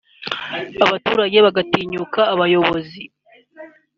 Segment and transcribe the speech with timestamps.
[0.85, 3.01] abaturage bagatinyuka abayobozi